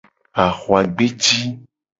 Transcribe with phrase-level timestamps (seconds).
[0.45, 1.39] Ahuagbeji.